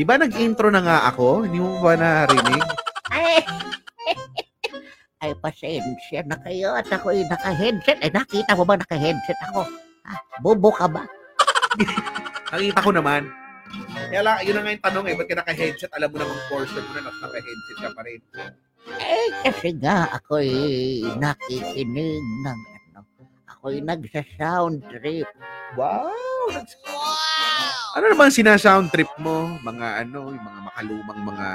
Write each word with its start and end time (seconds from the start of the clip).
Di 0.00 0.08
ba 0.08 0.16
nag-intro 0.16 0.72
na 0.72 0.80
nga 0.80 1.12
ako? 1.12 1.44
Hindi 1.44 1.60
mo 1.60 1.76
ba 1.84 1.92
narinig? 1.92 2.64
Ay, 3.12 3.44
ay 5.28 5.36
pasensya 5.44 6.24
na 6.24 6.40
kayo 6.40 6.72
at 6.72 6.88
ako'y 6.88 7.20
naka-headset. 7.28 8.00
Ay, 8.00 8.08
nakita 8.08 8.56
mo 8.56 8.64
ba 8.64 8.80
naka-headset 8.80 9.36
ako? 9.52 9.68
Ha? 10.08 10.16
Bobo 10.40 10.72
ka 10.72 10.88
ba? 10.88 11.04
Nakita 12.56 12.80
ko 12.80 12.96
naman. 12.96 13.28
Kaya 14.08 14.24
lang, 14.24 14.40
yun 14.40 14.56
na 14.56 14.60
nga 14.64 14.72
yung 14.72 14.84
tanong 14.88 15.04
eh, 15.12 15.14
ba't 15.20 15.26
ka 15.28 15.36
naka-headset? 15.36 15.92
Alam 15.92 16.08
mo 16.08 16.16
namang 16.16 16.42
portion 16.48 16.80
mo 16.80 16.92
na 16.96 17.04
naka-headset 17.04 17.78
ka 17.84 17.88
pa 17.92 18.00
rin. 18.08 18.20
Eh, 19.04 19.28
kasi 19.44 19.68
nga 19.84 20.08
ako'y 20.16 20.48
nakikinig 21.20 22.24
ng 22.24 22.60
ano. 22.96 23.00
Ako'y 23.52 23.84
nagsa-sound 23.84 24.80
trip. 24.88 25.28
Wow! 25.76 26.08
Ano 27.90 28.06
naman 28.06 28.30
sinasound 28.30 28.94
trip 28.94 29.10
mo? 29.18 29.58
Mga 29.66 30.06
ano, 30.06 30.30
yung 30.30 30.44
mga 30.46 30.60
makalumang 30.62 31.20
mga 31.26 31.48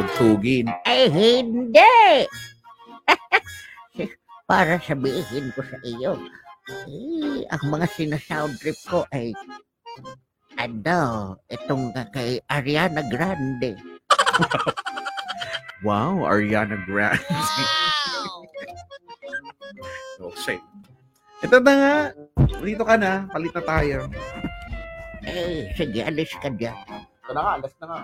tugtugin. 0.00 0.66
Ay, 0.88 1.12
hindi! 1.12 2.24
Para 4.50 4.80
sabihin 4.80 5.52
ko 5.52 5.60
sa 5.60 5.76
iyo, 5.84 6.16
eh, 6.88 7.44
ang 7.52 7.64
mga 7.68 7.86
sinasound 7.92 8.56
trip 8.56 8.76
ko 8.88 9.04
ay 9.12 9.36
ano, 10.56 11.36
itong 11.52 11.92
kay 12.12 12.40
Ariana 12.48 13.04
Grande. 13.08 13.76
Wow, 15.84 16.24
Ariana 16.24 16.80
Grande. 16.88 17.20
okay. 20.16 20.56
Ito 21.44 21.60
na 21.60 21.72
nga. 21.76 21.96
Dito 22.64 22.88
ka 22.88 22.96
na. 22.96 23.28
Palit 23.28 23.52
na 23.52 23.60
tayo. 23.60 24.08
Eh, 25.34 25.74
sige, 25.74 25.98
alis 26.06 26.30
ka 26.38 26.46
dyan. 26.46 26.78
Ito 27.26 27.34
na 27.34 27.42
nga. 27.42 27.52
Alas 27.58 27.74
na 27.82 27.86
nga. 27.90 27.98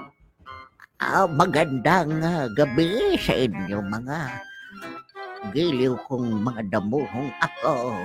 Ah, 0.99 1.31
magandang 1.31 2.11
ah, 2.27 2.51
gabi 2.59 3.15
sa 3.23 3.39
inyo 3.39 3.79
mga 3.87 4.19
giliw 5.55 5.95
kong 6.11 6.43
mga 6.43 6.75
damuhong 6.75 7.31
ako. 7.39 8.03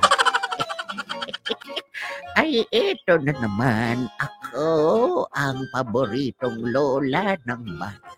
Ay, 2.40 2.70
ito 2.70 3.14
na 3.26 3.34
naman 3.42 4.06
ako 4.22 5.26
ang 5.34 5.58
paboritong 5.74 6.62
lola 6.70 7.34
ng 7.50 7.64
bayan. 7.82 8.14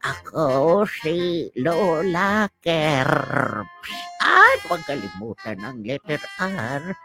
Ako 0.00 0.88
si 0.88 1.52
Lola 1.60 2.48
Kerps. 2.64 3.92
At 4.24 4.60
huwag 4.64 4.80
kalimutan 4.88 5.60
ang 5.60 5.84
letter 5.84 6.20
R 6.40 6.96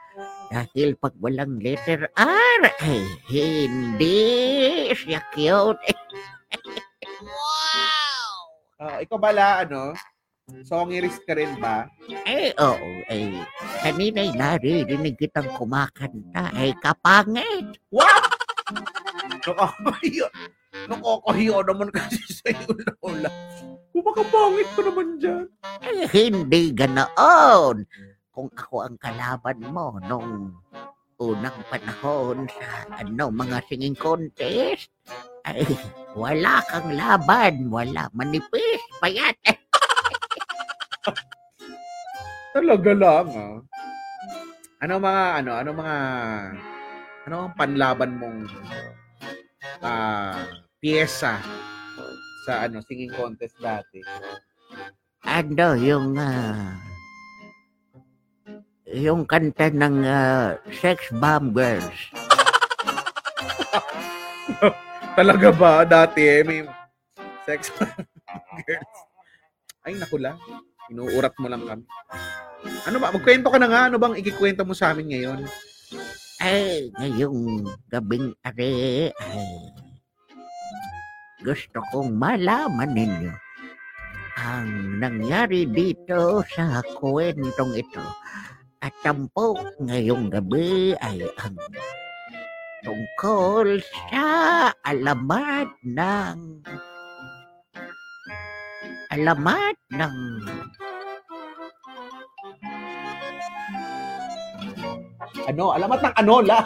dahil 0.48 0.96
pag 0.96 1.12
walang 1.20 1.60
letter 1.60 2.08
R, 2.16 2.62
ay 2.80 3.04
hindi 3.28 4.24
siya 4.96 5.20
cute. 5.36 5.84
Ah, 8.80 9.04
ikaw 9.04 9.20
bala, 9.20 9.68
ano? 9.68 9.92
Songirist 10.64 11.26
ka 11.28 11.36
rin 11.36 11.58
ba? 11.60 11.90
Eh, 12.24 12.56
oo, 12.56 12.90
eh. 13.12 13.44
Kanina'y 13.84 14.32
naririnig 14.38 15.20
kitang 15.20 15.52
kumakanta. 15.58 16.54
Eh, 16.56 16.72
kapangit. 16.80 17.76
What? 17.92 18.24
Nakakahiya. 19.46 20.30
Nakakahiya 20.86 21.58
naman 21.66 21.90
kasi 21.90 22.22
sa 22.38 22.48
iyo, 22.54 22.70
Lola. 23.02 23.30
Kumakapangit 23.96 24.68
ko 24.76 24.82
naman 24.86 25.08
dyan. 25.18 25.46
Eh, 25.82 26.08
hindi 26.12 26.76
ganoon. 26.76 27.88
Kung 28.36 28.50
ako 28.52 28.84
ang 28.84 28.98
kalaban 29.00 29.64
mo 29.64 29.96
nung 30.04 30.52
unang 31.16 31.56
panahon 31.72 32.44
sa 32.52 33.00
ano, 33.00 33.32
mga 33.32 33.64
singing 33.72 33.96
contest, 33.96 34.92
ay 35.48 35.64
wala 36.12 36.60
kang 36.68 36.92
laban. 36.92 37.72
Wala. 37.72 38.12
Manipis. 38.12 38.84
Payat. 39.00 39.40
Talaga 42.56 42.92
lang, 42.92 43.28
ah. 43.32 43.58
Ano 44.84 44.94
mga, 45.00 45.24
ano, 45.40 45.52
ano 45.56 45.70
mga, 45.72 45.96
ano 47.26 47.36
ang 47.48 47.54
panlaban 47.58 48.12
mong 48.22 48.40
ah 49.82 50.65
pyesa 50.86 51.42
sa 52.46 52.70
ano 52.70 52.78
singing 52.86 53.10
contest 53.10 53.58
dati? 53.58 54.06
ano 55.26 55.74
yung 55.82 56.14
ah, 56.14 56.78
yung 58.94 59.26
kanta 59.26 59.74
ng 59.74 60.06
ah, 60.06 60.54
Sex 60.70 61.10
Bomb 61.10 61.58
Girls. 61.58 61.90
Talaga 65.18 65.50
ba 65.50 65.82
dati 65.90 66.22
eh, 66.22 66.46
may 66.46 66.62
sex 67.50 67.74
girls? 68.62 68.98
Ay, 69.82 69.98
naku 69.98 70.22
lang. 70.22 70.38
Inuurat 70.94 71.34
mo 71.42 71.50
lang 71.50 71.66
kami. 71.66 71.82
Ano 72.86 73.02
ba? 73.02 73.10
Magkwento 73.10 73.50
ka 73.50 73.58
na 73.58 73.74
nga. 73.74 73.90
Ano 73.90 73.98
bang 73.98 74.22
ikikwento 74.22 74.62
mo 74.62 74.78
sa 74.78 74.94
amin 74.94 75.10
ngayon? 75.10 75.50
Ay, 76.38 76.94
ngayong 77.00 77.66
gabing 77.90 78.38
are, 78.46 79.10
ay, 79.10 79.50
gusto 81.46 81.78
kong 81.94 82.18
malaman 82.18 82.90
ninyo 82.90 83.34
ang 84.42 84.98
nangyari 84.98 85.70
dito 85.70 86.42
sa 86.50 86.82
kwentong 86.98 87.78
ito. 87.78 88.02
At 88.82 88.92
tampok 89.06 89.78
ngayong 89.78 90.34
gabi 90.34 90.98
ay 90.98 91.22
ang 91.38 91.58
tungkol 92.82 93.78
sa 94.10 94.26
alamat 94.86 95.70
ng 95.86 96.38
alamat 99.14 99.76
ng 99.94 100.18
Ano? 105.46 105.78
Alamat 105.78 106.02
ng 106.02 106.16
ano, 106.26 106.36
la? 106.42 106.66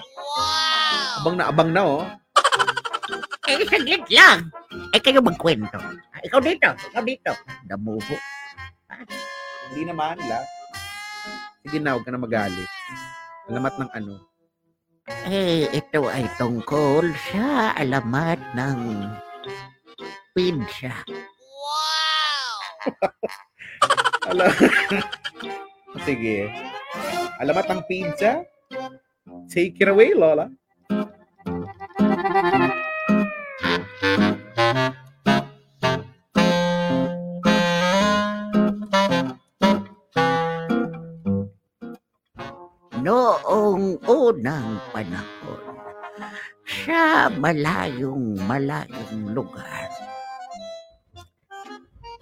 Abang 1.19 1.35
na 1.35 1.51
abang 1.51 1.69
na, 1.75 1.83
oh. 1.83 2.07
Eh, 3.49 3.65
saglit 3.65 4.05
lang. 4.13 4.39
Eh, 4.93 5.01
kayo 5.01 5.25
magkwento. 5.25 5.77
Ah, 5.81 6.21
Ikaw 6.21 6.39
dito, 6.39 6.69
ikaw 6.93 7.01
dito. 7.01 7.31
Damuho. 7.65 8.15
Hindi 9.69 9.81
naman, 9.89 10.21
la. 10.29 10.45
Sige 11.65 11.81
na, 11.81 11.97
huwag 11.97 12.05
ka 12.05 12.13
na 12.13 12.21
magalit. 12.21 12.69
Alamat 13.49 13.73
ng 13.81 13.91
ano. 13.97 14.13
Eh, 15.25 15.65
ito 15.73 16.05
ay 16.05 16.29
tungkol 16.37 17.09
sa 17.33 17.73
alamat 17.73 18.37
ng 18.53 19.09
pizza. 20.37 20.93
Ala. 24.29 24.45
Sige. 26.05 26.53
Alamat 27.41 27.65
ng 27.65 27.81
pizza? 27.89 28.45
Take 29.49 29.81
it 29.81 29.89
away, 29.89 30.13
Lola. 30.13 30.53
Panahon, 44.99 45.63
sa 46.67 47.31
malayong 47.39 48.35
malayong 48.43 49.31
lugar, 49.31 49.87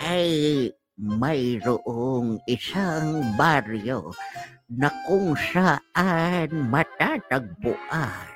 ay 0.05 0.69
mayroong 0.93 2.37
isang 2.45 3.33
baryo 3.33 4.13
na 4.69 4.93
kung 5.09 5.33
saan 5.49 6.53
matatagpuan 6.69 8.29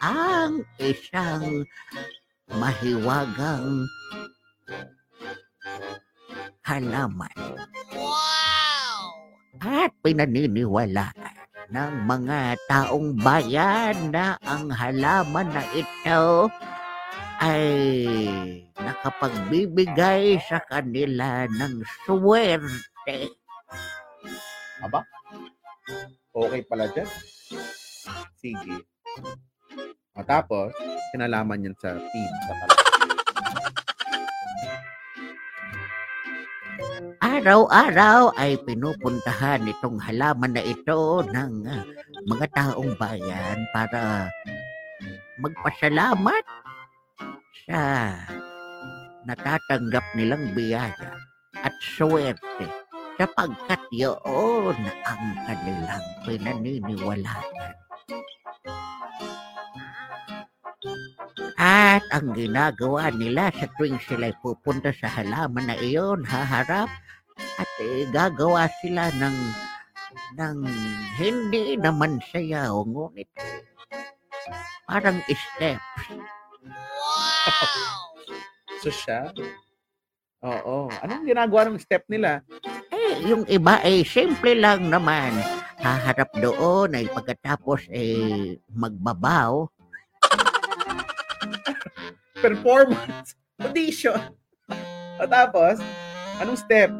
ang 0.00 0.64
isang 0.80 1.68
mahiwagang 2.48 3.84
halaman. 6.64 7.36
At 9.58 9.92
pinaniniwalaan 10.00 11.17
ng 11.68 11.92
mga 12.08 12.56
taong 12.64 13.12
bayan 13.20 14.08
na 14.08 14.40
ang 14.40 14.72
halaman 14.72 15.52
na 15.52 15.64
ito 15.76 16.48
ay 17.44 17.68
nakapagbibigay 18.80 20.40
sa 20.40 20.64
kanila 20.64 21.44
ng 21.44 21.84
swerte. 22.08 23.36
Aba? 24.80 25.04
Okay 26.32 26.62
pala 26.64 26.88
dyan. 26.88 27.08
Sige. 28.40 28.86
Matapos, 30.16 30.72
kinalaman 31.12 31.68
yan 31.68 31.76
sa 31.76 31.94
pizza 32.00 32.52
pala. 32.56 32.87
Araw-araw 37.18 38.34
ay 38.38 38.54
pinupuntahan 38.62 39.66
itong 39.66 39.98
halaman 39.98 40.54
na 40.54 40.62
ito 40.62 41.22
ng 41.26 41.52
ah, 41.66 41.82
mga 42.30 42.46
taong 42.54 42.94
bayan 42.98 43.58
para 43.74 44.30
magpasalamat 45.38 46.44
sa 47.66 47.82
natatanggap 49.26 50.04
nilang 50.14 50.50
biyaya 50.54 51.14
at 51.62 51.74
swerte 51.82 52.66
sapagkat 53.18 53.82
yun 53.90 54.78
ang 55.02 55.24
kanilang 55.46 56.06
pinaniniwalaan. 56.22 57.74
At 61.58 62.06
ang 62.14 62.38
ginagawa 62.38 63.10
nila 63.10 63.50
sa 63.50 63.66
tuwing 63.74 63.98
sila'y 64.06 64.30
pupunta 64.38 64.94
sa 64.94 65.10
halaman 65.10 65.66
na 65.66 65.76
iyon, 65.82 66.22
haharap, 66.22 66.86
at 67.58 67.70
eh, 67.82 68.06
gagawa 68.14 68.70
sila 68.78 69.10
ng 69.18 69.36
ng 70.38 70.58
hindi 71.18 71.74
naman 71.74 72.22
sayaw, 72.30 72.86
ngunit 72.86 73.26
parang 74.86 75.18
step. 75.26 75.82
So 78.78 78.88
siya? 78.94 79.34
Oo. 80.46 80.86
Anong 81.02 81.26
ginagawa 81.26 81.66
ng 81.66 81.82
step 81.82 82.06
nila? 82.06 82.46
Eh, 82.94 83.26
yung 83.26 83.42
iba 83.50 83.82
ay 83.82 84.06
simple 84.06 84.54
lang 84.54 84.86
naman. 84.86 85.34
Haharap 85.82 86.30
doon 86.38 86.94
ay 86.94 87.10
pagkatapos 87.10 87.90
eh 87.90 88.58
magbabaw. 88.70 89.66
Performance. 92.38 93.34
Audition. 93.62 94.20
O 95.18 95.26
tapos, 95.26 95.82
anong 96.38 96.58
step? 96.58 96.90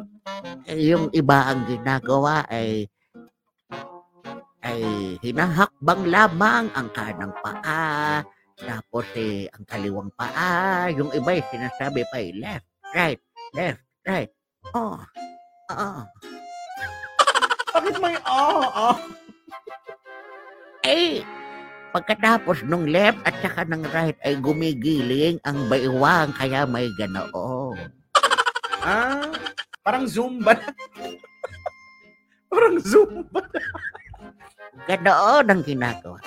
Eh, 0.66 0.90
yung 0.90 1.08
iba 1.14 1.46
ang 1.46 1.62
ginagawa 1.70 2.42
ay 2.50 2.90
ay 4.66 4.80
hinahakbang 5.22 6.02
lamang 6.10 6.66
ang 6.74 6.88
kanang 6.92 7.32
paa, 7.40 8.20
tapos 8.58 9.06
eh, 9.14 9.46
ang 9.54 9.64
kaliwang 9.64 10.10
paa, 10.18 10.90
yung 10.92 11.08
iba 11.14 11.30
ay 11.38 11.42
sinasabi 11.48 12.02
pa 12.10 12.16
ay 12.18 12.28
left, 12.36 12.66
right, 12.92 13.20
left, 13.54 13.80
right. 14.04 14.30
Oh, 14.74 14.98
oh. 15.72 16.02
Bakit 17.72 17.94
may 18.02 18.18
oh, 18.26 18.66
oh. 18.66 18.96
Eh, 20.82 21.22
pagkatapos 21.98 22.62
nung 22.62 22.86
left 22.86 23.18
at 23.26 23.34
saka 23.42 23.66
ng 23.66 23.82
right 23.90 24.14
ay 24.22 24.38
gumigiling 24.38 25.42
ang 25.42 25.66
baywang 25.66 26.30
kaya 26.38 26.62
may 26.62 26.86
ganoon. 26.94 27.90
Ah, 28.86 29.26
parang 29.82 30.06
Zumba 30.06 30.54
na. 30.54 30.70
parang 32.54 32.78
Zumba. 32.78 33.42
Ganoon 34.86 35.50
ang 35.50 35.62
ginagawa. 35.66 36.22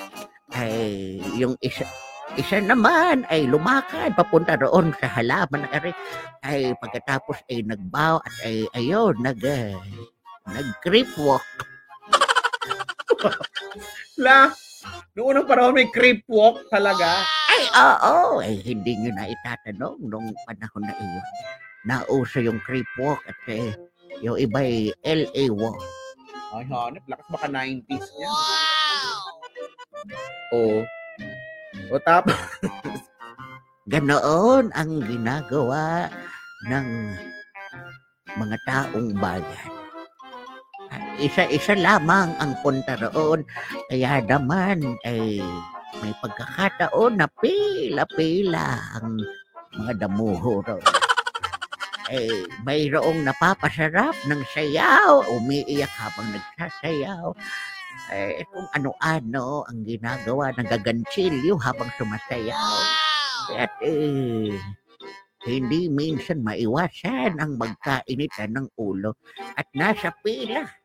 Ay, 0.51 1.23
yung 1.39 1.55
isa, 1.63 1.87
isa 2.35 2.59
naman 2.59 3.23
ay 3.31 3.47
lumakad 3.47 4.11
papunta 4.11 4.59
roon 4.59 4.91
sa 4.99 5.07
halaman 5.07 5.63
na 5.63 5.71
ari. 5.71 5.95
Ay 6.43 6.75
pagkatapos 6.83 7.47
ay 7.47 7.63
nagbaw 7.63 8.19
at 8.19 8.35
ay 8.43 8.67
ayun, 8.75 9.15
nag, 9.23 9.39
uh, 9.39 9.79
nag-creep 10.51 11.07
walk. 11.15 11.47
La, 14.19 14.51
noong 15.15 15.27
unang 15.35 15.47
panahon 15.47 15.75
may 15.75 15.87
creep 15.91 16.23
walk 16.31 16.63
talaga. 16.71 17.23
Ay, 17.51 17.63
oo, 17.71 18.39
ay 18.39 18.55
hindi 18.63 18.95
nyo 18.95 19.11
na 19.15 19.27
itatanong 19.27 19.97
nung 20.07 20.31
panahon 20.47 20.83
na 20.87 20.95
iyon. 20.95 21.27
Nauso 21.87 22.39
yung 22.39 22.61
creep 22.63 22.87
walk 23.01 23.19
at 23.27 23.37
eh, 23.49 23.73
yung 24.21 24.37
iba 24.37 24.61
ay 24.61 24.93
LA 25.03 25.51
walk. 25.51 25.81
Ay, 26.51 26.67
hanap. 26.67 27.03
Lakas 27.07 27.27
baka 27.31 27.47
90s 27.47 28.07
niya. 28.15 28.31
Oo. 30.55 30.79
O 31.91 31.99
tapos, 32.03 32.35
Ganoon 33.91 34.71
ang 34.71 35.03
ginagawa 35.03 36.07
ng 36.69 37.17
mga 38.39 38.57
taong 38.63 39.11
bayan. 39.19 39.80
Isa-isa 41.19 41.75
lamang 41.75 42.31
ang 42.39 42.55
punta 42.63 42.95
roon. 42.95 43.43
Kaya 43.91 44.23
naman 44.23 44.95
ay 45.03 45.43
may 45.99 46.13
pagkakataon 46.23 47.19
na 47.19 47.27
pila-pila 47.27 48.79
ang 49.01 49.19
mga 49.75 50.07
damuho 50.07 50.63
roon. 50.63 50.85
Eh, 52.11 52.43
mayroong 52.67 53.23
napapasarap 53.23 54.11
ng 54.27 54.43
sayaw, 54.51 55.23
umiiyak 55.31 55.87
habang 55.95 56.27
nagsasayaw. 56.35 57.31
Eh, 58.11 58.43
kung 58.51 58.67
ano-ano 58.75 59.63
ang 59.63 59.87
ginagawa 59.87 60.51
ng 60.59 60.67
gaganchilyo 60.67 61.55
habang 61.55 61.87
sumasayaw. 61.95 62.75
At 63.55 63.71
eh, 63.79 64.51
hindi 65.47 65.87
minsan 65.87 66.43
maiwasan 66.43 67.39
ang 67.39 67.55
magkainitan 67.55 68.59
ng 68.59 68.67
ulo 68.75 69.17
at 69.55 69.65
nasa 69.71 70.11
pila. 70.21 70.80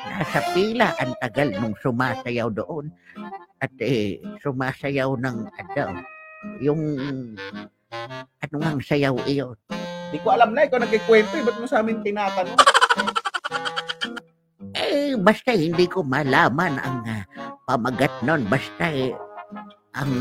Nasa 0.00 0.40
pila 0.56 0.96
ang 0.96 1.12
tagal 1.20 1.48
nung 1.60 1.76
sumasayaw 1.76 2.48
doon. 2.52 2.88
At 3.60 3.72
eh, 3.80 4.20
sumasayaw 4.40 5.20
ng 5.20 5.38
ano, 5.48 6.00
yung 6.60 6.82
ano 8.40 8.56
ang 8.64 8.80
sayaw 8.80 9.16
iyon. 9.28 9.56
di 10.10 10.18
ko 10.18 10.34
alam 10.34 10.56
na, 10.56 10.66
ikaw 10.66 10.80
nagkikwento 10.80 11.38
eh. 11.38 11.44
Ba't 11.44 11.56
mo 11.60 11.66
sa 11.68 11.84
amin 11.84 12.00
tinatanong? 12.02 12.58
Eh, 14.70 15.18
basta 15.18 15.50
hindi 15.50 15.90
ko 15.90 16.06
malaman 16.06 16.78
ang 16.78 17.02
ah, 17.02 17.24
pamagat 17.66 18.10
nun. 18.22 18.46
Basta 18.46 18.90
eh, 18.90 19.10
ang 19.94 20.12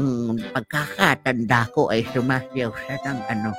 pagkakatanda 0.54 1.70
ko 1.74 1.94
ay 1.94 2.02
sumasayaw 2.10 2.74
siya 2.74 2.98
ng 3.06 3.20
ano. 3.30 3.52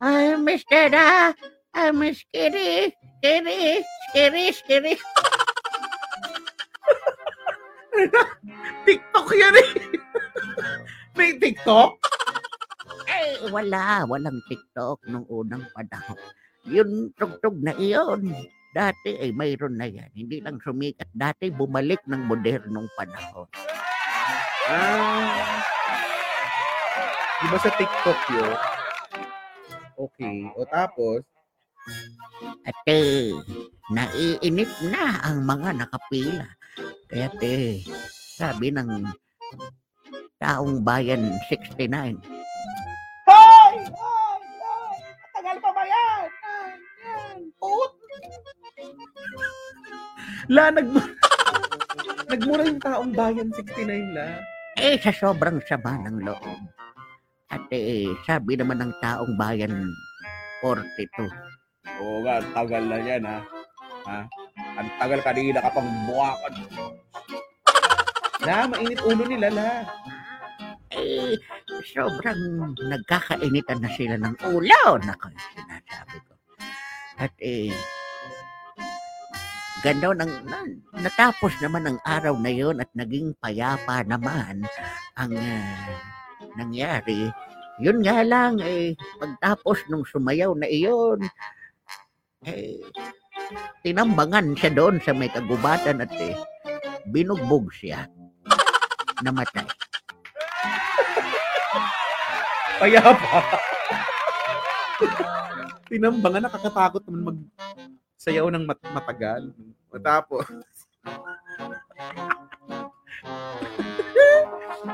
Ay, 0.00 0.36
Mr. 0.40 0.88
Ah, 0.96 1.32
ah, 1.76 1.92
Miss 1.92 2.24
Kitty, 2.32 2.88
Kitty, 3.20 3.84
Kitty, 4.16 4.44
Kitty. 4.64 4.94
TikTok 8.88 9.28
yan 9.36 9.60
eh. 9.60 9.68
may 11.12 11.36
TikTok? 11.36 12.00
Eh, 13.04 13.44
wala, 13.52 14.08
walang 14.08 14.40
TikTok 14.48 15.04
nung 15.12 15.28
unang 15.28 15.68
panahon. 15.76 16.16
Yun, 16.64 17.12
tugtog 17.12 17.60
na 17.60 17.76
iyon. 17.76 18.24
Dati 18.72 19.20
ay 19.20 19.36
mayroon 19.36 19.76
na 19.76 19.84
yan. 19.84 20.08
Hindi 20.16 20.40
lang 20.40 20.56
sumikat. 20.64 21.12
Dati 21.12 21.52
bumalik 21.52 22.00
ng 22.08 22.24
modernong 22.24 22.88
panahon. 22.96 23.52
Ah. 24.64 25.60
Di 27.44 27.46
ba 27.52 27.58
sa 27.60 27.68
TikTok 27.76 28.20
yun? 28.32 28.56
Okay. 30.00 30.48
O 30.56 30.64
tapos, 30.64 31.20
At 32.64 32.76
eh, 32.88 33.36
naiinip 33.92 34.70
na 34.88 35.20
ang 35.24 35.44
mga 35.44 35.84
nakapila. 35.84 36.48
Kaya 37.10 37.28
eh, 37.42 37.84
sabi 38.38 38.72
ng 38.72 39.04
taong 40.40 40.80
bayan 40.80 41.36
69, 41.52 42.16
Hoy! 43.28 43.74
Hoy! 43.92 44.42
Hoy! 44.56 44.96
Matagal 45.20 45.56
pa 45.60 45.70
ba 45.76 45.82
yan? 45.84 46.22
Yan! 46.24 46.78
Yan! 47.04 47.38
Put! 47.60 47.92
La, 50.48 50.72
nag... 50.72 50.88
Nagmura 52.30 52.62
yung 52.62 52.80
taong 52.80 53.10
bayan 53.12 53.50
69 53.52 54.16
la. 54.16 54.38
eh 54.80 54.96
sa 55.02 55.10
sobrang 55.12 55.58
sama 55.66 55.98
ng 56.06 56.24
loob. 56.24 56.58
At 57.50 57.66
eh, 57.74 58.06
sabi 58.22 58.54
naman 58.54 58.78
ng 58.78 58.94
taong 59.02 59.34
bayan 59.34 59.90
42, 60.62 61.26
Oo 61.98 62.22
nga, 62.22 62.38
ang 62.38 62.50
tagal 62.54 62.82
na 62.86 62.98
yan 63.02 63.22
ha. 63.26 63.38
Ha? 64.06 64.20
Ang 64.78 64.88
tagal 64.96 65.20
kanina 65.20 65.58
ka 65.60 65.70
pang 65.74 65.90
buwakan. 66.06 66.54
La, 68.40 68.64
mainit 68.64 69.00
ulo 69.04 69.24
nila 69.28 69.48
la. 69.52 69.70
eh, 70.90 71.36
sobrang 71.92 72.72
nagkakainitan 72.78 73.78
na 73.84 73.90
sila 73.92 74.16
ng 74.16 74.36
ulo. 74.48 74.84
Nako, 75.04 75.28
sinasabi 75.54 76.16
ko. 76.24 76.32
At 77.20 77.32
eh, 77.36 77.68
ganda 79.84 80.16
ng 80.16 80.32
na- 80.48 80.76
natapos 81.04 81.52
naman 81.60 81.84
ang 81.88 81.98
araw 82.04 82.36
na 82.40 82.52
yon 82.52 82.80
at 82.80 82.88
naging 82.96 83.36
payapa 83.40 84.04
naman 84.08 84.64
ang 85.20 85.32
ah, 85.36 85.88
nangyari. 86.56 87.28
Yun 87.80 88.04
nga 88.04 88.20
lang, 88.20 88.60
eh, 88.60 88.92
pagtapos 89.16 89.88
nung 89.88 90.04
sumayaw 90.04 90.52
na 90.52 90.68
iyon, 90.68 91.24
eh, 92.48 92.80
tinambangan 93.84 94.56
siya 94.56 94.72
doon 94.72 94.96
sa 95.04 95.12
may 95.12 95.28
kagubatan 95.28 96.00
at 96.00 96.08
eh, 96.16 96.32
binugbog 97.12 97.68
siya. 97.72 98.08
Namatay. 99.20 99.68
Kaya 102.80 103.12
pa. 103.12 103.44
Tinambangan, 105.92 106.48
nakakatakot 106.48 107.04
naman 107.04 107.22
mag 107.28 107.36
sayaw 108.20 108.52
ng 108.52 108.68
mat- 108.68 108.92
matagal. 108.92 109.52
O 109.92 109.96
tapos, 110.00 110.44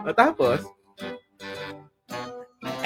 o 0.03 0.11
tapos, 0.19 0.61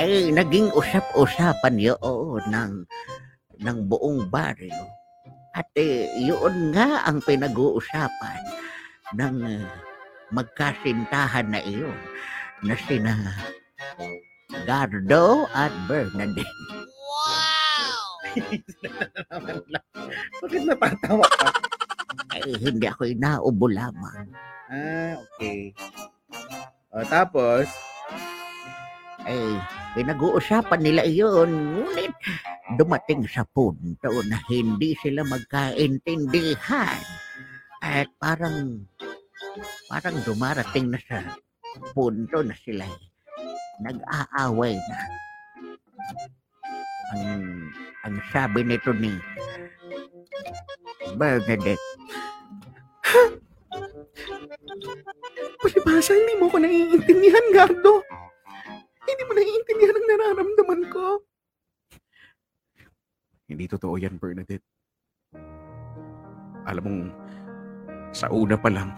ay 0.01 0.33
naging 0.33 0.73
usap-usapan 0.73 1.77
yun 1.77 2.41
ng, 2.49 2.89
ng 3.61 3.79
buong 3.89 4.29
baryo. 4.33 4.89
At 5.53 5.67
eh, 5.77 6.09
yun 6.17 6.73
nga 6.73 7.05
ang 7.05 7.21
pinag-uusapan 7.25 8.41
ng 9.19 9.37
eh, 9.45 9.67
magkasintahan 10.31 11.51
na 11.51 11.61
iyon 11.67 11.99
na 12.63 12.75
sina 12.87 13.15
Gardo 14.67 15.47
at 15.55 15.73
Bernadette. 15.87 16.59
bakit 20.43 20.63
natatawa 20.63 21.27
ka? 21.27 21.51
Ay, 22.31 22.55
hindi 22.63 22.87
ako 22.87 23.03
inaubo 23.11 23.67
lamang. 23.67 24.31
Ah, 24.71 25.19
okay. 25.19 25.75
O 26.95 27.03
tapos, 27.07 27.67
Ay, 29.29 29.61
pinag-uusapan 29.97 30.81
nila 30.81 31.03
iyon. 31.05 31.51
Ngunit 31.51 32.15
dumating 32.81 33.27
sa 33.29 33.45
punto 33.45 34.11
na 34.29 34.39
hindi 34.49 34.97
sila 35.01 35.27
magkaintindihan. 35.27 37.01
At 37.81 38.09
parang, 38.21 38.85
parang 39.89 40.17
dumarating 40.25 40.93
na 40.93 41.01
sa 41.05 41.25
punto 41.97 42.45
na 42.45 42.57
sila 42.61 42.87
nag-aaway 43.81 44.77
na. 44.77 44.99
Ang, 47.11 47.25
ang 48.07 48.17
sabi 48.31 48.63
nito 48.63 48.93
ni 48.95 49.17
Bernadette, 51.17 51.87
palibasa 55.61 56.13
hindi 56.15 56.35
mo 56.39 56.47
ko 56.53 56.57
naiintindihan, 56.61 57.47
Gardo. 57.51 58.05
Nararamdaman 60.31 60.81
ko. 60.95 61.27
Hindi 63.51 63.67
totoo 63.67 63.99
yan, 63.99 64.15
Bernadette. 64.23 64.63
Alam 66.71 66.83
mong, 66.87 67.03
sa 68.15 68.31
una 68.31 68.55
pa 68.55 68.71
lang, 68.71 68.95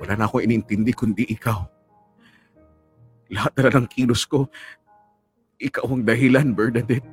wala 0.00 0.16
na 0.16 0.24
ako 0.24 0.40
inintindi 0.40 0.96
kundi 0.96 1.28
ikaw. 1.28 1.68
Lahat 3.28 3.52
na 3.60 3.84
ng 3.84 3.88
kilos 3.92 4.24
ko, 4.24 4.48
ikaw 5.60 5.84
ang 5.84 6.08
dahilan, 6.08 6.56
Bernadette. 6.56 7.04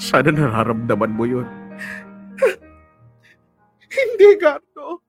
Sana 0.00 0.32
nararamdaman 0.32 1.12
mo 1.12 1.28
yun. 1.28 1.46
Hindi, 3.94 4.28
Gardo. 4.40 5.04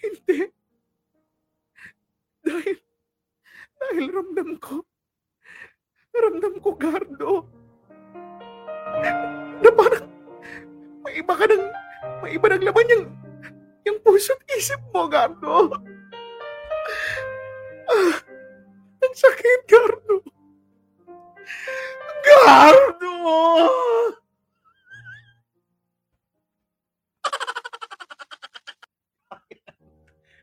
Hindi. 0.00 0.48
Dahil, 2.40 2.78
dahil 3.76 4.04
ramdam 4.10 4.56
ko, 4.56 4.80
ramdam 6.18 6.54
ko, 6.58 6.74
Gardo, 6.74 7.46
na 9.60 9.70
parang 9.70 10.06
may 11.06 11.14
iba 11.20 11.34
ka 11.36 11.44
ng, 11.46 11.64
may 12.24 12.30
iba 12.34 12.46
ng 12.50 12.64
laman 12.66 12.92
yung, 12.92 13.04
yung 13.86 13.98
puso 14.02 14.34
at 14.34 14.42
isip 14.58 14.80
mo, 14.90 15.06
Gardo. 15.06 15.70
Ah, 17.90 18.14
ang 19.02 19.14
sakit, 19.14 19.60
Gardo. 19.66 20.22
Gardo! 22.22 23.14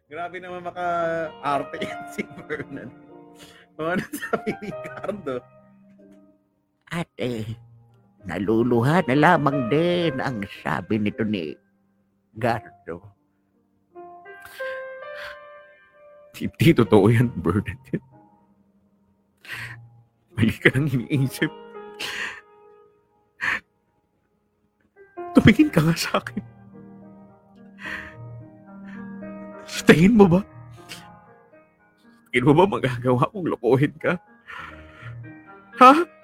Grabe 0.07 0.39
naman 0.39 0.63
maka-arte 0.63 1.83
yan 1.83 2.01
si 2.15 2.24
Vernon. 2.47 2.91
Ano 3.75 4.01
sabi 4.07 4.55
ni 4.63 4.71
Cardo? 4.88 5.57
Eh, 7.17 7.45
naluluha 8.25 9.01
na 9.09 9.15
lamang 9.17 9.69
din 9.74 10.21
ang 10.21 10.45
sabi 10.62 11.01
nito 11.01 11.25
ni 11.25 11.57
Gardo. 12.38 13.01
Hindi 16.38 16.69
totoo 16.77 17.09
yan, 17.09 17.33
Bernadette. 17.41 17.97
Mali 20.38 20.53
ka 20.53 20.69
nang 20.69 20.86
iniisip. 20.86 21.50
Tumingin 25.33 25.74
ka 25.74 25.81
nga 25.81 25.97
sa 25.97 26.21
akin. 26.21 26.45
Sa 29.65 29.81
tingin 29.89 30.13
mo 30.13 30.29
ba? 30.29 30.45
Tingin 32.29 32.45
mo 32.45 32.53
ba 32.53 32.69
magagawa 32.69 33.25
kong 33.33 33.50
lokohin 33.50 33.97
ka? 33.97 34.21
Ha? 35.81 36.16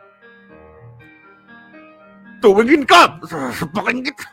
Tumingin 2.43 2.83
ka! 2.83 3.07
Sasapakin 3.23 4.03
kita! 4.03 4.27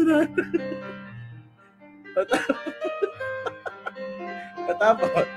Na? 0.00 0.24
Patapos. 4.64 5.28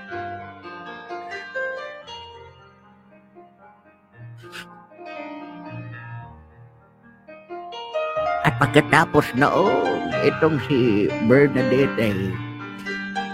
At 8.48 8.56
pagkatapos 8.64 9.28
noon, 9.36 10.08
itong 10.24 10.56
si 10.72 11.12
Bernadette 11.28 12.00
ay 12.00 12.32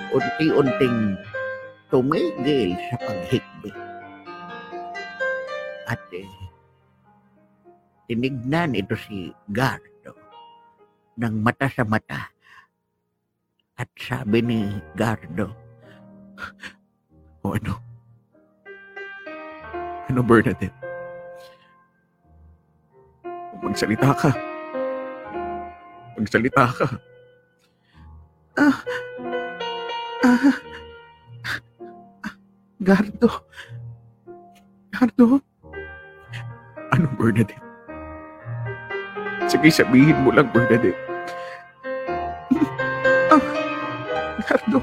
unti-unting 0.10 1.14
tumigil 1.90 2.78
sa 2.90 2.96
paghikbi. 3.02 3.72
At 5.90 6.02
eh, 6.14 6.30
tinignan 8.06 8.78
ito 8.78 8.94
si 8.94 9.34
Gardo 9.50 10.14
ng 11.18 11.36
mata 11.42 11.66
sa 11.70 11.84
mata. 11.84 12.30
At 13.80 13.90
sabi 13.98 14.40
ni 14.46 14.60
Gardo, 14.94 15.50
O 17.44 17.56
ano? 17.56 17.80
Ano, 20.10 20.22
Bernadette? 20.24 20.74
Magsalita 23.64 24.12
ka. 24.16 24.32
Magsalita 26.18 26.64
ka. 26.74 26.88
Ah. 28.60 28.78
Ah. 30.26 30.56
Gardo. 32.80 33.44
Gardo. 34.96 35.44
Ano, 36.96 37.08
Bernadette? 37.20 37.60
Sige, 39.52 39.68
sabihin 39.68 40.16
mo 40.24 40.32
lang, 40.32 40.48
Bernadette. 40.56 40.96
Ah. 43.30 43.38
Gardo. 44.48 44.80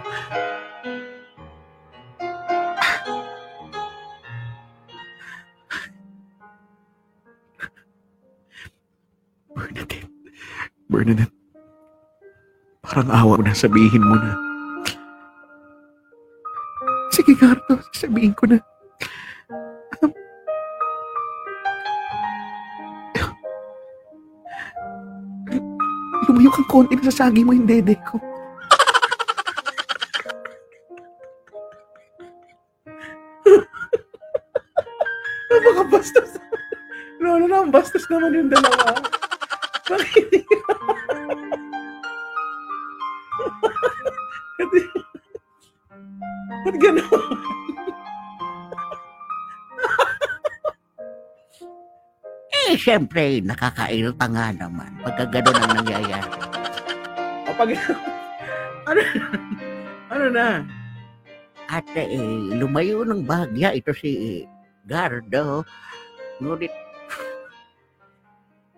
Bernadette. 9.57 10.07
Bernadette. 10.93 11.35
Parang 12.85 13.09
awa 13.11 13.41
mo 13.41 13.43
na 13.43 13.57
sabihin 13.57 14.05
mo 14.05 14.21
na. 14.21 14.56
Sabihin 17.97 18.37
ko 18.37 18.45
na. 18.45 18.61
Um, 20.05 20.13
Lumayo 26.29 26.53
kang 26.53 26.69
konti 26.69 26.93
na 27.01 27.09
sasagi 27.09 27.41
mo 27.41 27.57
yung 27.57 27.65
dede 27.65 27.97
ko. 28.05 28.21
Napakabastos. 35.49 36.37
No, 37.17 37.41
no, 37.41 37.49
no. 37.49 37.65
Ang 37.65 37.73
bastos 37.73 38.05
naman 38.13 38.37
yung 38.37 38.53
dalawa. 38.53 38.93
Bakit? 39.89 40.45
Ba't 46.67 46.77
gano'n? 46.83 47.65
Syempre 52.87 53.43
nakakairita 53.43 54.31
nga 54.31 54.55
naman 54.55 54.95
pagka 55.03 55.27
ganun 55.27 55.59
ang 55.59 55.75
nangyayari. 55.83 56.39
O 57.43 57.55
pag... 57.59 57.71
ano? 58.87 59.01
ano 60.15 60.27
na? 60.31 60.49
At 61.67 61.83
eh, 61.99 62.15
lumayo 62.55 63.03
ng 63.03 63.27
bahagya 63.27 63.75
ito 63.75 63.91
si 63.91 64.47
Gardo. 64.87 65.67
Ngunit 66.39 66.71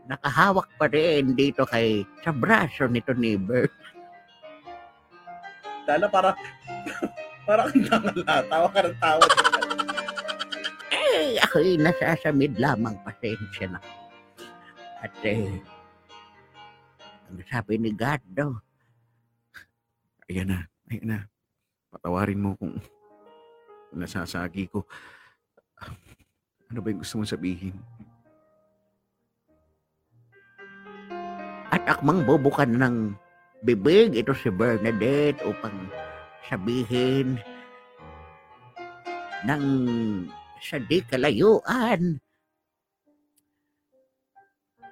nakahawak 0.09 0.73
pa 0.81 0.89
rin 0.89 1.37
dito 1.37 1.69
kay 1.69 2.01
sa 2.25 2.33
braso 2.33 2.89
nito 2.89 3.13
ni 3.13 3.37
Bert. 3.37 3.69
Dala 5.85 6.09
para 6.09 6.33
para 7.45 7.69
kang 7.69 7.85
tangala. 7.85 8.41
Tawa 8.49 8.69
ka 8.73 8.81
ng 8.89 8.97
tawa. 8.97 9.27
Eh, 10.97 11.37
ako'y 11.45 11.77
nasasamid 11.77 12.57
lamang 12.57 12.97
pasensya 13.05 13.69
na. 13.69 13.98
At 14.99 15.15
eh, 15.23 15.63
ang 17.29 17.39
sabi 17.47 17.79
ni 17.79 17.91
Gardo, 17.95 18.59
Ayan 20.29 20.53
na, 20.53 20.61
ayan 20.93 21.07
na. 21.09 21.19
Patawarin 21.89 22.43
mo 22.43 22.53
kung 22.61 22.77
nasasagi 23.97 24.69
ko. 24.69 24.85
Ano 26.69 26.85
ba 26.85 26.93
yung 26.93 27.01
gusto 27.01 27.17
mong 27.17 27.33
sabihin? 27.33 27.73
at 31.69 31.85
akmang 31.85 32.25
bubukan 32.25 32.69
ng 32.69 32.97
bibig 33.63 34.17
ito 34.17 34.33
si 34.33 34.49
Bernadette 34.49 35.41
upang 35.45 35.75
sabihin 36.49 37.37
ng 39.45 39.65
sa 40.59 40.81
di 40.81 40.99
kalayuan 41.05 42.19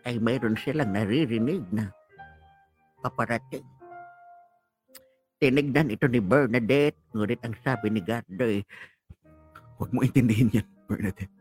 ay 0.06 0.22
mayroon 0.22 0.54
silang 0.54 0.94
naririnig 0.94 1.66
na 1.74 1.90
paparating. 3.02 3.66
Tinignan 5.36 5.92
ito 5.92 6.06
ni 6.06 6.22
Bernadette, 6.22 6.96
ngunit 7.12 7.42
ang 7.42 7.52
sabi 7.60 7.90
ni 7.92 8.00
Gardo 8.00 8.46
ay, 8.46 8.62
Huwag 9.76 9.92
mo 9.92 10.00
intindihin 10.00 10.48
yan, 10.56 10.68
Bernadette. 10.88 11.34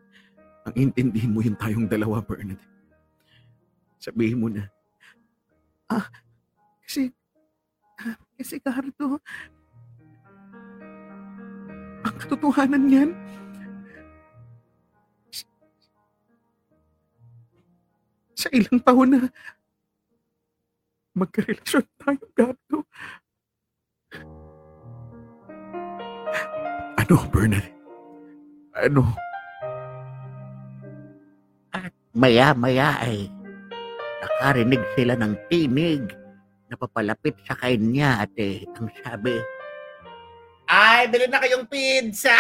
Ang 0.67 0.75
intindihin 0.75 1.31
mo 1.31 1.39
yung 1.39 1.55
tayong 1.55 1.88
dalawa, 1.88 2.19
Bernadette. 2.19 2.67
Sabihin 4.01 4.43
mo 4.43 4.51
na, 4.51 4.67
ah, 5.88 6.10
kasi, 6.84 7.15
ah, 8.03 8.19
kasi 8.36 8.60
Cardo, 8.60 9.24
ang 12.03 12.15
katotohanan 12.19 12.84
niyan, 12.86 13.10
sa 18.36 18.51
ilang 18.51 18.80
taon 18.84 19.10
na 19.15 19.20
magkarelasyon 21.15 21.86
tayo, 21.96 22.24
Cardo. 22.36 22.77
Ano, 27.00 27.15
Bernadette? 27.32 27.74
Ano? 28.75 29.25
maya-maya 32.15 32.96
ay 33.04 33.27
nakarinig 34.24 34.80
sila 34.96 35.20
ng 35.20 35.36
tinig 35.51 36.01
na 36.72 36.80
papalapit 36.80 37.36
sa 37.44 37.60
kanya 37.60 38.24
at 38.24 38.32
eh, 38.39 38.63
ang 38.80 38.88
sabi, 39.04 39.36
Ay, 40.65 41.06
bilhin 41.12 41.30
na 41.30 41.44
kayong 41.44 41.68
pizza. 41.70 42.34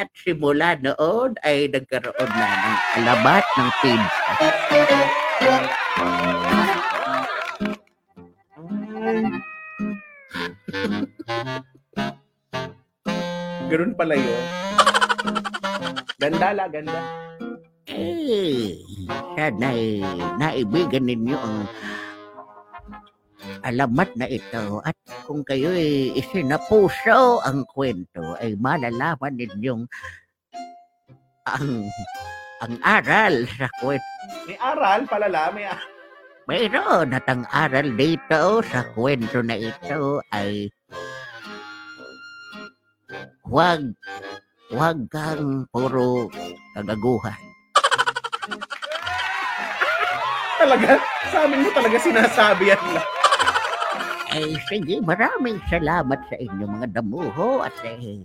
At 0.00 0.08
simula 0.16 0.80
noon 0.80 1.36
ay 1.44 1.68
nagkaroon 1.68 2.30
na 2.32 2.48
ng 2.48 2.78
alamat 3.04 3.44
ng 3.44 3.70
pizza. 3.84 4.32
Ganun 13.68 13.92
pala 13.92 14.16
yun. 14.16 14.44
Ganda 16.16 16.48
la, 16.56 16.64
ganda. 16.72 17.00
Eh, 17.90 18.80
sana'y 19.36 20.00
naibigan 20.40 21.04
ninyo 21.04 21.36
ang 21.36 21.68
alamat 23.62 24.10
na 24.16 24.26
ito 24.26 24.80
at 24.84 24.96
kung 25.24 25.44
kayo'y 25.44 26.16
isinapuso 26.16 27.40
ang 27.44 27.64
kwento 27.68 28.36
ay 28.40 28.56
malalaman 28.56 29.36
ninyong 29.36 29.84
ang 31.48 31.88
ang 32.60 32.74
aral 32.84 33.48
sa 33.56 33.72
kwento. 33.80 34.12
May 34.44 34.58
aral, 34.60 35.00
palala, 35.08 35.48
may 35.52 35.64
aral. 35.64 35.88
Mayroon 36.50 37.14
at 37.14 37.26
ang 37.30 37.46
aral 37.48 37.94
dito 37.94 38.58
sa 38.66 38.82
kwento 38.92 39.38
na 39.40 39.54
ito 39.54 40.18
ay 40.34 40.66
huwag 43.46 43.94
huwag 44.70 44.98
kang 45.10 45.66
puro 45.70 46.26
kagaguhan. 46.74 47.40
Talaga, 50.60 51.00
sa 51.32 51.38
amin 51.48 51.64
mo 51.64 51.70
talaga 51.72 51.96
sinasabi 51.96 52.74
yan 52.74 52.82
lang. 52.92 53.19
Eh, 54.30 54.54
sige, 54.70 55.02
maraming 55.02 55.58
salamat 55.66 56.20
sa 56.30 56.36
inyo 56.38 56.64
mga 56.66 57.02
damuho 57.02 57.66
at 57.66 57.74
eh, 57.82 58.22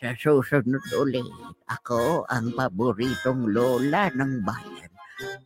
sa 0.00 0.16
susunod 0.16 0.80
ulit, 0.96 1.28
ako 1.68 2.24
ang 2.32 2.56
paboritong 2.56 3.52
lola 3.52 4.08
ng 4.16 4.40
bayan. 4.40 4.88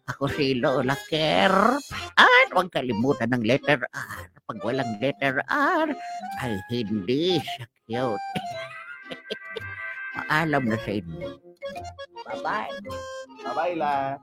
Ako 0.06 0.30
si 0.30 0.54
Lola 0.62 0.94
Kerr. 1.10 1.74
At 2.14 2.48
huwag 2.54 2.70
kalimutan 2.70 3.34
ng 3.34 3.42
letter 3.42 3.82
R. 3.90 4.30
Pag 4.46 4.62
walang 4.62 4.94
letter 5.02 5.42
R, 5.50 5.88
ay 6.38 6.54
hindi 6.70 7.42
siya 7.42 7.66
cute. 7.90 8.26
Paalam 10.14 10.70
na 10.70 10.78
sa 10.78 10.90
inyo. 10.94 11.28
Bye-bye. 12.22 12.78
Bye-bye 13.42 13.74
la. 13.74 14.22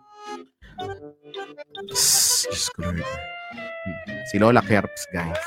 Ko, 2.75 2.81
Lord. 2.81 3.03
Si 4.31 4.39
Lola 4.39 4.61
Kerps, 4.61 5.07
guys. 5.11 5.37